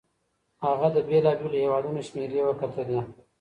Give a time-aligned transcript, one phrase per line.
[0.65, 2.99] هغه د بېلابېلو هيوادونو شمېرې وکتلې.